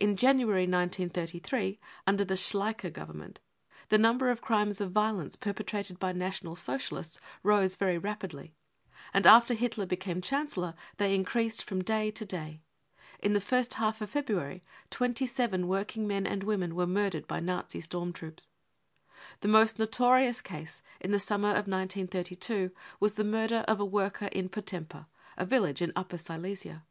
[0.00, 3.40] In January, * 1933, under the Schleicher Government,
[3.88, 8.54] the number of crimes of violence perpetrated by National Socialists rose very rapidly,
[9.12, 12.60] and after Hitler became Chancellor they > increased from day to day.
[13.18, 15.66] In the first half of February, I 1 314 BROWN BOOK OF THE HITLER TERROR
[15.66, 18.46] 27 working men and women were murdered by Nazi storm troops.
[19.40, 22.70] The most notorious case in the summer of 1932
[23.00, 26.84] was the murder of a worker in Potempa, a village in Upper Silesia.